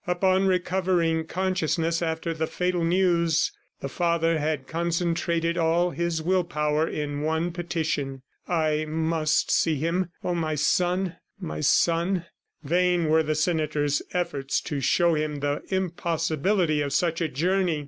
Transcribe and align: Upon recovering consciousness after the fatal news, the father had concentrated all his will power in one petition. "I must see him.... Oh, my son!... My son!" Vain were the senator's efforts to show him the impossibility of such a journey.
Upon 0.07 0.47
recovering 0.47 1.27
consciousness 1.27 2.01
after 2.01 2.33
the 2.33 2.47
fatal 2.47 2.83
news, 2.83 3.51
the 3.81 3.87
father 3.87 4.39
had 4.39 4.65
concentrated 4.65 5.59
all 5.59 5.91
his 5.91 6.23
will 6.23 6.43
power 6.43 6.87
in 6.87 7.21
one 7.21 7.51
petition. 7.51 8.23
"I 8.47 8.85
must 8.85 9.51
see 9.51 9.75
him.... 9.75 10.09
Oh, 10.23 10.33
my 10.33 10.55
son!... 10.55 11.17
My 11.39 11.59
son!" 11.59 12.25
Vain 12.63 13.09
were 13.09 13.21
the 13.21 13.35
senator's 13.35 14.01
efforts 14.11 14.59
to 14.61 14.79
show 14.81 15.13
him 15.13 15.35
the 15.35 15.61
impossibility 15.69 16.81
of 16.81 16.93
such 16.93 17.21
a 17.21 17.27
journey. 17.27 17.79